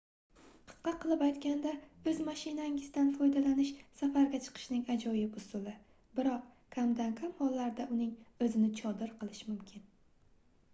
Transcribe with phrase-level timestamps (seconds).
[0.69, 1.73] qisqa qilib aytganda
[2.11, 5.75] oʻz mashinangizdan foydalanish safarga chiqishning ajoyib usuli
[6.21, 8.13] biroq kamdan-kam hollarda uning
[8.49, 9.89] oʻzini chodir qilish mumkin